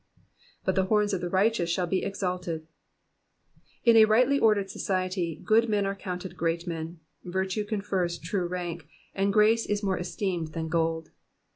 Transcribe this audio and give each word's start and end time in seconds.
*^Bvt 0.65 0.73
the 0.73 0.85
horns 0.85 1.13
of 1.13 1.21
the 1.21 1.29
righteous 1.29 1.69
shall 1.69 1.85
he 1.85 2.03
exalted^ 2.03 2.65
In 3.83 3.95
a 3.95 4.05
rightly 4.05 4.39
ordered 4.39 4.71
society, 4.71 5.39
good 5.45 5.69
men 5.69 5.85
are 5.85 5.93
counted 5.93 6.35
great 6.35 6.65
men, 6.65 6.99
virtue 7.23 7.63
confers 7.63 8.17
true 8.17 8.47
rank, 8.47 8.87
and 9.13 9.31
grace 9.31 9.67
is 9.67 9.83
more 9.83 9.99
esteemed 9.99 10.53
than 10.53 10.69
gold. 10.69 11.11